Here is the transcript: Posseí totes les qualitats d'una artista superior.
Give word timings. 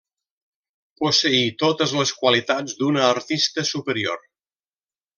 Posseí 1.01 1.43
totes 1.65 1.95
les 1.99 2.15
qualitats 2.23 2.75
d'una 2.83 3.07
artista 3.13 3.71
superior. 3.77 4.29